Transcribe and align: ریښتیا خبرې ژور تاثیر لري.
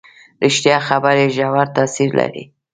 ریښتیا 0.43 0.77
خبرې 0.87 1.25
ژور 1.35 1.67
تاثیر 1.75 2.09
لري. 2.19 2.43